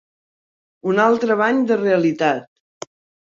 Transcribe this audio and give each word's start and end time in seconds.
I 0.85 0.89
un 0.93 1.01
altre 1.03 1.37
bany 1.43 1.61
de 1.71 1.77
realitat. 1.83 2.91